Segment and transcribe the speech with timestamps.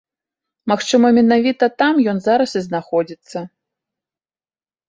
[0.71, 3.45] Магчыма менавіта там ён зараз і знаходзіцца.